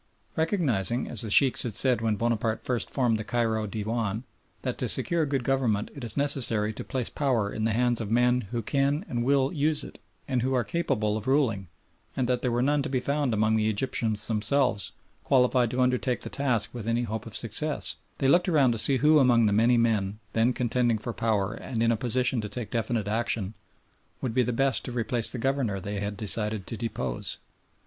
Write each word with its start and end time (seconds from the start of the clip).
Recognising, 0.35 1.07
as 1.07 1.21
the 1.21 1.29
Sheikhs 1.29 1.61
had 1.61 1.75
said 1.75 2.01
when 2.01 2.15
Bonaparte 2.15 2.65
first 2.65 2.89
formed 2.89 3.19
the 3.19 3.23
Cairo 3.23 3.67
Dewan, 3.67 4.23
that 4.63 4.79
to 4.79 4.89
secure 4.89 5.27
good 5.27 5.43
government 5.43 5.91
it 5.93 6.03
is 6.03 6.17
necessary 6.17 6.73
to 6.73 6.83
place 6.83 7.07
power 7.11 7.53
in 7.53 7.65
the 7.65 7.73
hands 7.73 8.01
of 8.01 8.09
men 8.09 8.47
who 8.49 8.63
can 8.63 9.05
and 9.07 9.23
will 9.23 9.53
use 9.53 9.83
it 9.83 9.99
and 10.27 10.41
who 10.41 10.55
are 10.55 10.63
capable 10.63 11.17
of 11.17 11.27
ruling, 11.27 11.67
and 12.17 12.27
that 12.27 12.41
there 12.41 12.49
were 12.51 12.63
none 12.63 12.81
to 12.81 12.89
be 12.89 12.99
found 12.99 13.31
among 13.31 13.55
the 13.57 13.69
Egyptians 13.69 14.25
themselves 14.25 14.91
qualified 15.23 15.69
to 15.69 15.81
undertake 15.81 16.21
the 16.21 16.31
task 16.31 16.71
with 16.73 16.87
any 16.87 17.03
hope 17.03 17.27
of 17.27 17.35
success, 17.35 17.97
they 18.17 18.27
looked 18.27 18.49
around 18.49 18.71
to 18.71 18.79
see 18.79 18.97
who 18.97 19.19
among 19.19 19.45
the 19.45 19.53
many 19.53 19.77
men 19.77 20.17
then 20.33 20.51
contending 20.51 20.97
for 20.97 21.13
power 21.13 21.53
and 21.53 21.83
in 21.83 21.91
a 21.91 21.95
position 21.95 22.41
to 22.41 22.49
take 22.49 22.71
definite 22.71 23.07
action, 23.07 23.53
would 24.19 24.33
be 24.33 24.41
the 24.41 24.51
best 24.51 24.83
to 24.83 24.91
replace 24.91 25.29
the 25.29 25.37
Governor 25.37 25.79
they 25.79 25.99
had 25.99 26.17
decided 26.17 26.65
to 26.65 26.75
depose. 26.75 27.37